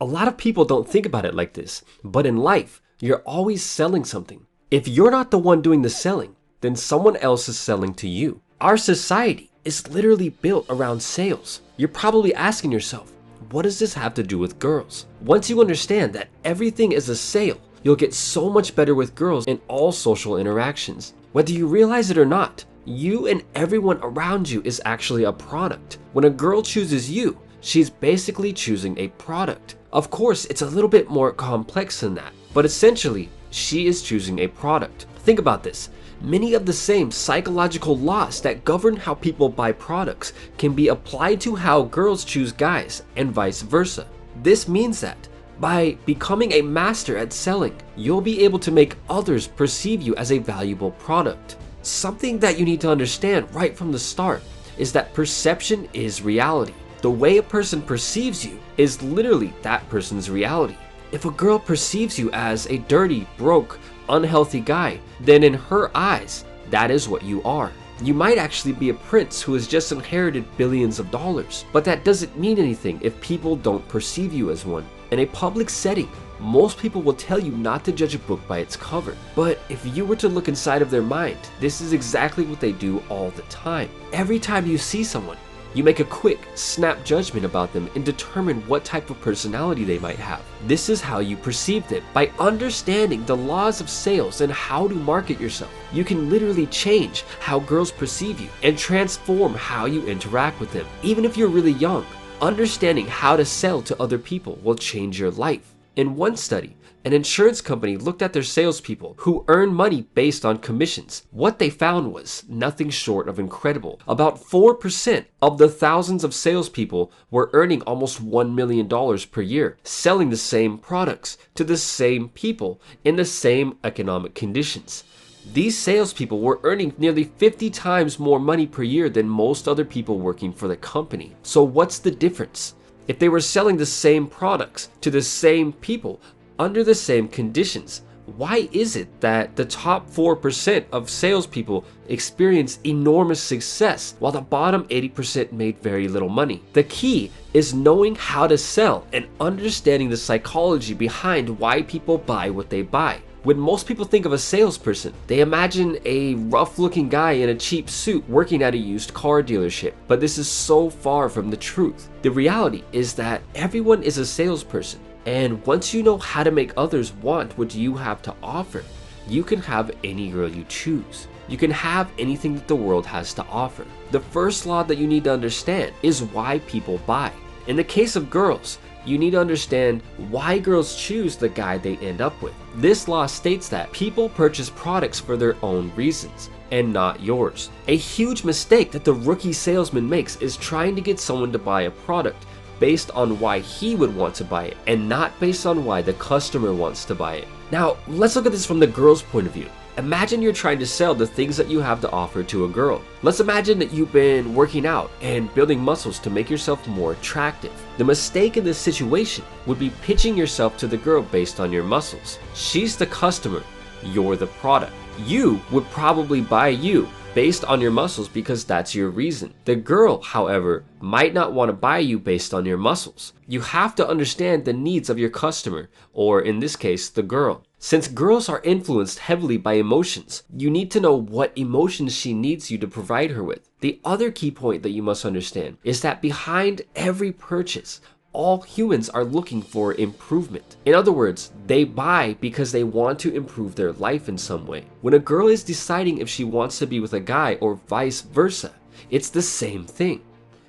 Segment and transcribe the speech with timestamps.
[0.00, 3.64] A lot of people don't think about it like this, but in life, you're always
[3.64, 4.46] selling something.
[4.70, 8.40] If you're not the one doing the selling, then someone else is selling to you.
[8.60, 11.62] Our society is literally built around sales.
[11.76, 13.12] You're probably asking yourself,
[13.50, 15.06] what does this have to do with girls?
[15.20, 19.46] Once you understand that everything is a sale, you'll get so much better with girls
[19.46, 21.14] in all social interactions.
[21.32, 25.98] Whether you realize it or not, you and everyone around you is actually a product.
[26.12, 29.74] When a girl chooses you, she's basically choosing a product.
[29.92, 34.40] Of course, it's a little bit more complex than that, but essentially, she is choosing
[34.40, 35.06] a product.
[35.20, 35.88] Think about this.
[36.20, 41.40] Many of the same psychological laws that govern how people buy products can be applied
[41.42, 44.06] to how girls choose guys and vice versa.
[44.42, 49.46] This means that by becoming a master at selling, you'll be able to make others
[49.46, 51.56] perceive you as a valuable product.
[51.82, 54.42] Something that you need to understand right from the start
[54.76, 56.74] is that perception is reality.
[57.00, 60.76] The way a person perceives you is literally that person's reality.
[61.12, 66.44] If a girl perceives you as a dirty, broke, unhealthy guy, then in her eyes,
[66.70, 67.72] that is what you are.
[68.02, 72.04] You might actually be a prince who has just inherited billions of dollars, but that
[72.04, 74.84] doesn't mean anything if people don't perceive you as one.
[75.12, 78.58] In a public setting, most people will tell you not to judge a book by
[78.58, 79.16] its cover.
[79.34, 82.72] But if you were to look inside of their mind, this is exactly what they
[82.72, 83.88] do all the time.
[84.12, 85.38] Every time you see someone,
[85.78, 90.00] you make a quick, snap judgment about them and determine what type of personality they
[90.00, 90.42] might have.
[90.66, 92.02] This is how you perceive them.
[92.12, 97.22] By understanding the laws of sales and how to market yourself, you can literally change
[97.38, 100.86] how girls perceive you and transform how you interact with them.
[101.04, 102.04] Even if you're really young,
[102.42, 105.76] understanding how to sell to other people will change your life.
[105.94, 110.58] In one study, an insurance company looked at their salespeople who earn money based on
[110.58, 111.22] commissions.
[111.30, 114.00] What they found was nothing short of incredible.
[114.08, 118.88] About 4% of the thousands of salespeople were earning almost $1 million
[119.30, 125.04] per year, selling the same products to the same people in the same economic conditions.
[125.52, 130.18] These salespeople were earning nearly 50 times more money per year than most other people
[130.18, 131.34] working for the company.
[131.42, 132.74] So, what's the difference?
[133.06, 136.20] If they were selling the same products to the same people
[136.58, 138.02] under the same conditions,
[138.36, 144.86] why is it that the top 4% of salespeople experience enormous success while the bottom
[144.88, 146.62] 80% made very little money?
[146.74, 152.50] The key is knowing how to sell and understanding the psychology behind why people buy
[152.50, 153.22] what they buy.
[153.44, 157.54] When most people think of a salesperson, they imagine a rough looking guy in a
[157.54, 159.94] cheap suit working at a used car dealership.
[160.06, 162.10] But this is so far from the truth.
[162.20, 165.00] The reality is that everyone is a salesperson.
[165.28, 168.82] And once you know how to make others want what you have to offer,
[169.26, 171.28] you can have any girl you choose.
[171.48, 173.84] You can have anything that the world has to offer.
[174.10, 177.30] The first law that you need to understand is why people buy.
[177.66, 180.00] In the case of girls, you need to understand
[180.30, 182.54] why girls choose the guy they end up with.
[182.76, 187.68] This law states that people purchase products for their own reasons and not yours.
[187.86, 191.82] A huge mistake that the rookie salesman makes is trying to get someone to buy
[191.82, 192.46] a product
[192.78, 196.12] based on why he would want to buy it and not based on why the
[196.14, 197.48] customer wants to buy it.
[197.70, 199.68] Now, let's look at this from the girl's point of view.
[199.98, 203.02] Imagine you're trying to sell the things that you have to offer to a girl.
[203.22, 207.72] Let's imagine that you've been working out and building muscles to make yourself more attractive.
[207.96, 211.82] The mistake in this situation would be pitching yourself to the girl based on your
[211.82, 212.38] muscles.
[212.54, 213.64] She's the customer,
[214.04, 214.92] you're the product.
[215.18, 219.54] You would probably buy you based on your muscles because that's your reason.
[219.64, 223.32] The girl, however, might not want to buy you based on your muscles.
[223.46, 227.64] You have to understand the needs of your customer, or in this case, the girl.
[227.78, 232.70] Since girls are influenced heavily by emotions, you need to know what emotions she needs
[232.70, 233.68] you to provide her with.
[233.80, 238.00] The other key point that you must understand is that behind every purchase,
[238.38, 240.76] all humans are looking for improvement.
[240.84, 244.84] In other words, they buy because they want to improve their life in some way.
[245.00, 248.20] When a girl is deciding if she wants to be with a guy or vice
[248.20, 248.72] versa,
[249.10, 250.22] it's the same thing.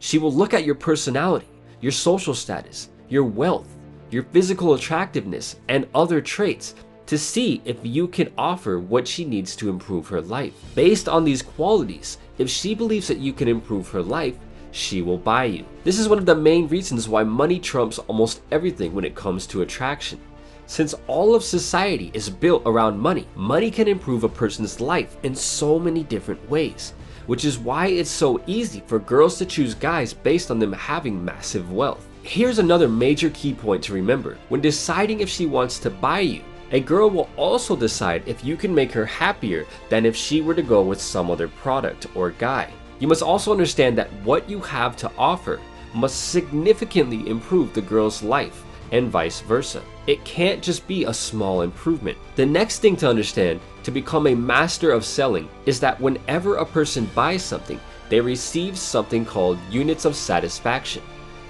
[0.00, 1.46] She will look at your personality,
[1.80, 3.68] your social status, your wealth,
[4.10, 6.74] your physical attractiveness, and other traits
[7.06, 10.54] to see if you can offer what she needs to improve her life.
[10.74, 14.36] Based on these qualities, if she believes that you can improve her life,
[14.72, 15.64] she will buy you.
[15.84, 19.46] This is one of the main reasons why money trumps almost everything when it comes
[19.48, 20.18] to attraction.
[20.66, 25.34] Since all of society is built around money, money can improve a person's life in
[25.34, 26.94] so many different ways,
[27.26, 31.22] which is why it's so easy for girls to choose guys based on them having
[31.22, 32.08] massive wealth.
[32.22, 34.38] Here's another major key point to remember.
[34.48, 38.56] When deciding if she wants to buy you, a girl will also decide if you
[38.56, 42.30] can make her happier than if she were to go with some other product or
[42.30, 42.72] guy.
[43.02, 45.60] You must also understand that what you have to offer
[45.92, 48.62] must significantly improve the girl's life
[48.92, 49.82] and vice versa.
[50.06, 52.16] It can't just be a small improvement.
[52.36, 56.64] The next thing to understand to become a master of selling is that whenever a
[56.64, 61.02] person buys something, they receive something called units of satisfaction.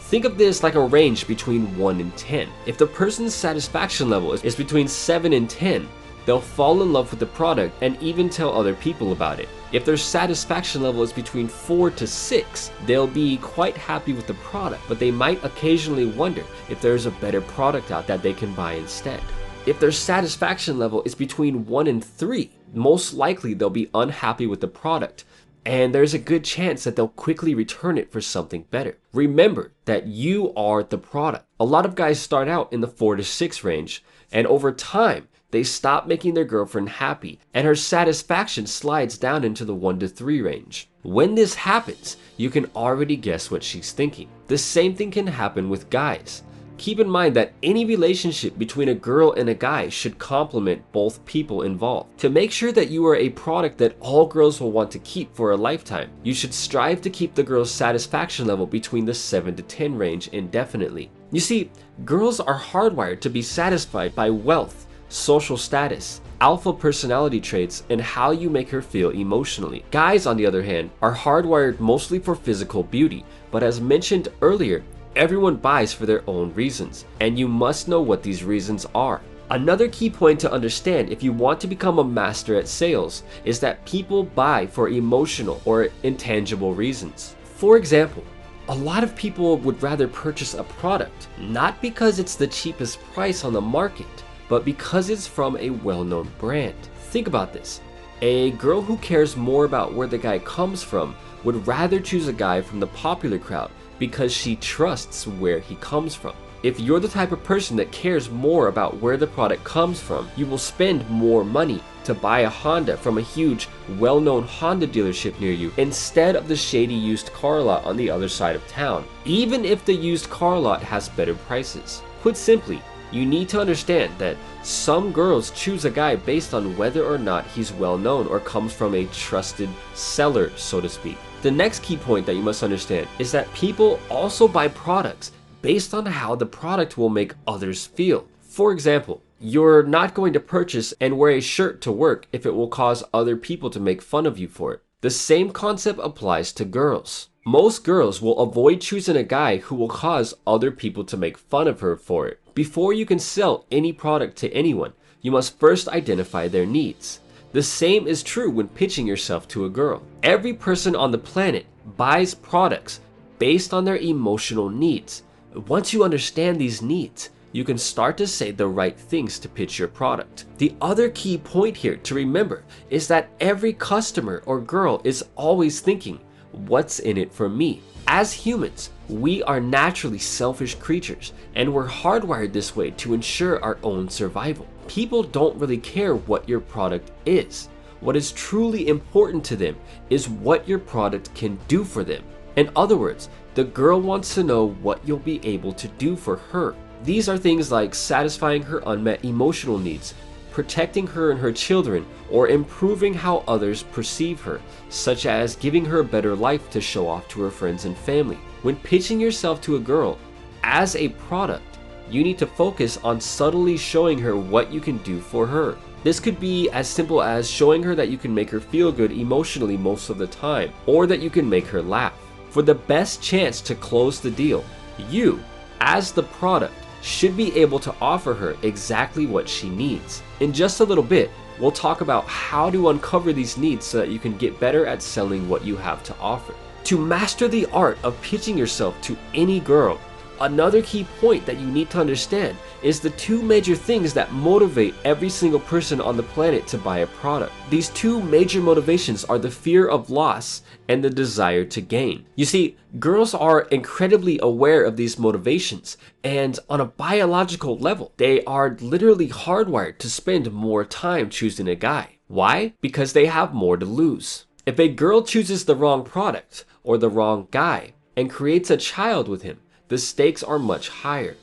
[0.00, 2.48] Think of this like a range between 1 and 10.
[2.66, 5.88] If the person's satisfaction level is, between 7 and 10,
[6.26, 9.48] they'll fall in love with the product and even tell other people about it.
[9.72, 14.34] If their satisfaction level is between 4 to 6, they'll be quite happy with the
[14.34, 18.52] product, but they might occasionally wonder if there's a better product out that they can
[18.54, 19.20] buy instead.
[19.64, 24.60] If their satisfaction level is between 1 and 3, most likely they'll be unhappy with
[24.60, 25.24] the product,
[25.64, 28.98] and there's a good chance that they'll quickly return it for something better.
[29.12, 31.44] Remember that you are the product.
[31.58, 35.26] A lot of guys start out in the 4 to 6 range, and over time,
[35.50, 40.08] they stop making their girlfriend happy, and her satisfaction slides down into the 1 to
[40.08, 40.88] 3 range.
[41.02, 44.28] When this happens, you can already guess what she's thinking.
[44.48, 46.42] The same thing can happen with guys.
[46.78, 51.24] Keep in mind that any relationship between a girl and a guy should complement both
[51.24, 52.18] people involved.
[52.18, 55.34] To make sure that you are a product that all girls will want to keep
[55.34, 59.56] for a lifetime, you should strive to keep the girl's satisfaction level between the 7
[59.56, 61.10] to 10 range indefinitely.
[61.30, 61.70] You see,
[62.04, 68.30] girls are hardwired to be satisfied by wealth, social status, alpha personality traits, and how
[68.30, 69.84] you make her feel emotionally.
[69.90, 74.82] Guys, on the other hand, are hardwired mostly for physical beauty, but as mentioned earlier,
[75.16, 79.22] Everyone buys for their own reasons, and you must know what these reasons are.
[79.48, 83.58] Another key point to understand if you want to become a master at sales is
[83.60, 87.34] that people buy for emotional or intangible reasons.
[87.44, 88.24] For example,
[88.68, 93.42] a lot of people would rather purchase a product not because it's the cheapest price
[93.42, 96.76] on the market, but because it's from a well known brand.
[97.10, 97.80] Think about this
[98.22, 101.14] a girl who cares more about where the guy comes from
[101.44, 106.14] would rather choose a guy from the popular crowd because she trusts where he comes
[106.14, 106.34] from.
[106.62, 110.28] If you're the type of person that cares more about where the product comes from,
[110.36, 114.86] you will spend more money to buy a Honda from a huge, well known Honda
[114.86, 118.66] dealership near you instead of the shady used car lot on the other side of
[118.66, 122.02] town, even if the used car lot has better prices.
[122.22, 122.82] Put simply,
[123.12, 127.46] you need to understand that some girls choose a guy based on whether or not
[127.46, 131.16] he's well known or comes from a trusted seller, so to speak.
[131.42, 135.32] The next key point that you must understand is that people also buy products
[135.62, 138.26] based on how the product will make others feel.
[138.40, 142.54] For example, you're not going to purchase and wear a shirt to work if it
[142.54, 144.82] will cause other people to make fun of you for it.
[145.02, 147.28] The same concept applies to girls.
[147.44, 151.68] Most girls will avoid choosing a guy who will cause other people to make fun
[151.68, 152.40] of her for it.
[152.56, 157.20] Before you can sell any product to anyone, you must first identify their needs.
[157.52, 160.02] The same is true when pitching yourself to a girl.
[160.22, 161.66] Every person on the planet
[161.98, 163.00] buys products
[163.38, 165.22] based on their emotional needs.
[165.66, 169.78] Once you understand these needs, you can start to say the right things to pitch
[169.78, 170.46] your product.
[170.56, 175.80] The other key point here to remember is that every customer or girl is always
[175.80, 176.18] thinking,
[176.52, 177.82] what's in it for me?
[178.08, 183.78] As humans, we are naturally selfish creatures, and we're hardwired this way to ensure our
[183.82, 184.66] own survival.
[184.88, 187.68] People don't really care what your product is.
[188.00, 189.76] What is truly important to them
[190.10, 192.22] is what your product can do for them.
[192.56, 196.36] In other words, the girl wants to know what you'll be able to do for
[196.36, 196.74] her.
[197.04, 200.14] These are things like satisfying her unmet emotional needs,
[200.50, 206.00] protecting her and her children, or improving how others perceive her, such as giving her
[206.00, 208.38] a better life to show off to her friends and family.
[208.66, 210.18] When pitching yourself to a girl
[210.64, 211.78] as a product,
[212.10, 215.78] you need to focus on subtly showing her what you can do for her.
[216.02, 219.12] This could be as simple as showing her that you can make her feel good
[219.12, 222.14] emotionally most of the time, or that you can make her laugh.
[222.50, 224.64] For the best chance to close the deal,
[225.08, 225.40] you,
[225.78, 230.24] as the product, should be able to offer her exactly what she needs.
[230.40, 231.30] In just a little bit,
[231.60, 235.02] we'll talk about how to uncover these needs so that you can get better at
[235.02, 236.52] selling what you have to offer.
[236.86, 239.98] To master the art of pitching yourself to any girl,
[240.40, 244.94] another key point that you need to understand is the two major things that motivate
[245.04, 247.52] every single person on the planet to buy a product.
[247.70, 252.24] These two major motivations are the fear of loss and the desire to gain.
[252.36, 258.44] You see, girls are incredibly aware of these motivations, and on a biological level, they
[258.44, 262.18] are literally hardwired to spend more time choosing a guy.
[262.28, 262.74] Why?
[262.80, 264.44] Because they have more to lose.
[264.66, 269.28] If a girl chooses the wrong product, or the wrong guy and creates a child
[269.28, 271.36] with him, the stakes are much higher.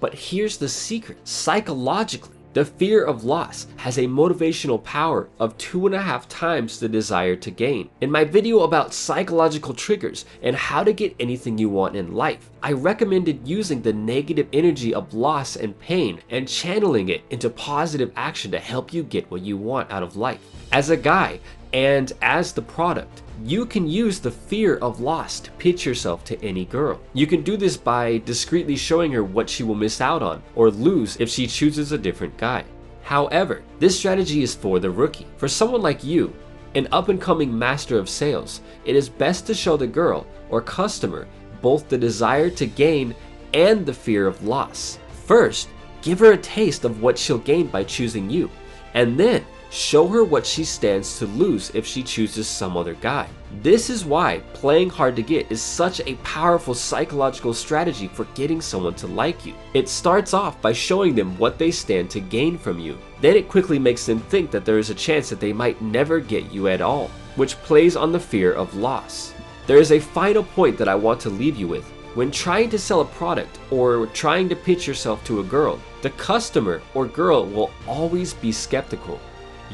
[0.00, 5.86] But here's the secret psychologically, The fear of loss has a motivational power of two
[5.86, 7.90] and a half times the desire to gain.
[8.00, 12.50] In my video about psychological triggers and how to get anything you want in life,
[12.60, 18.10] I recommended using the negative energy of loss and pain and channeling it into positive
[18.16, 20.40] action to help you get what you want out of life.
[20.72, 21.40] As a guy,
[21.72, 26.44] and as the product, you can use the fear of loss to pitch yourself to
[26.44, 27.00] any girl.
[27.12, 30.70] You can do this by discreetly showing her what she will miss out on or
[30.70, 32.64] lose if she chooses a different guy.
[33.02, 35.26] However, this strategy is for the rookie.
[35.38, 36.32] For someone like you,
[36.76, 40.60] an up and coming master of sales, it is best to show the girl or
[40.60, 41.26] customer
[41.60, 43.14] both the desire to gain
[43.54, 44.98] and the fear of loss.
[45.24, 45.68] First,
[46.02, 48.50] give her a taste of what she'll gain by choosing you,
[48.94, 53.28] and then Show her what she stands to lose if she chooses some other guy.
[53.62, 58.60] This is why playing hard to get is such a powerful psychological strategy for getting
[58.60, 59.54] someone to like you.
[59.72, 62.98] It starts off by showing them what they stand to gain from you.
[63.20, 66.18] Then it quickly makes them think that there is a chance that they might never
[66.18, 69.32] get you at all, which plays on the fear of loss.
[69.68, 71.84] There is a final point that I want to leave you with.
[72.16, 76.10] When trying to sell a product or trying to pitch yourself to a girl, the
[76.10, 79.20] customer or girl will always be skeptical.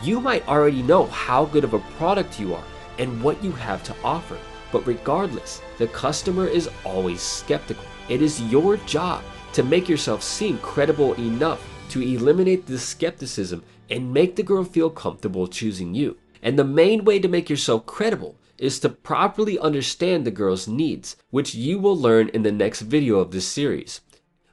[0.00, 2.64] You might already know how good of a product you are
[2.98, 4.38] and what you have to offer,
[4.72, 7.84] but regardless, the customer is always skeptical.
[8.08, 9.22] It is your job
[9.52, 14.90] to make yourself seem credible enough to eliminate the skepticism and make the girl feel
[14.90, 16.16] comfortable choosing you.
[16.42, 21.16] And the main way to make yourself credible is to properly understand the girl's needs,
[21.30, 24.00] which you will learn in the next video of this series.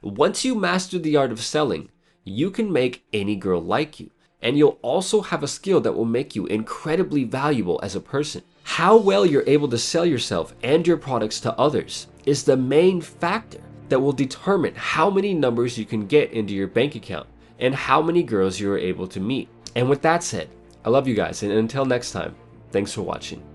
[0.02, 1.88] Once you master the art of selling,
[2.24, 4.10] you can make any girl like you
[4.42, 8.42] and you'll also have a skill that will make you incredibly valuable as a person.
[8.62, 13.00] How well you're able to sell yourself and your products to others is the main
[13.00, 17.26] factor that will determine how many numbers you can get into your bank account
[17.58, 19.48] and how many girls you're able to meet.
[19.74, 20.48] And with that said,
[20.84, 22.34] I love you guys, and until next time,
[22.70, 23.49] thanks for watching.